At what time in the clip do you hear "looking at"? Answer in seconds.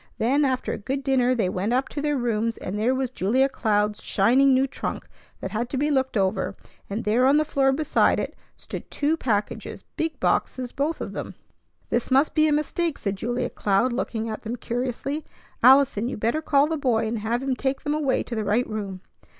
13.93-14.41